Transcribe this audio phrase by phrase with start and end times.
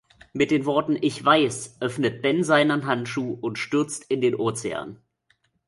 [0.33, 4.99] Mit den Worten "ich weiß" öffnet Ben seinen Handschuh und stürzt in den Ozean.